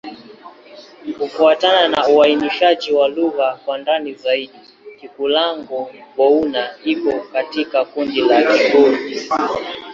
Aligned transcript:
Kufuatana 1.19 1.87
na 1.87 2.07
uainishaji 2.07 2.93
wa 2.93 3.07
lugha 3.07 3.59
kwa 3.65 3.77
ndani 3.77 4.13
zaidi, 4.13 4.59
Kikulango-Bouna 4.99 6.69
iko 6.83 7.19
katika 7.19 7.85
kundi 7.85 8.21
la 8.21 8.57
Kigur. 8.57 8.97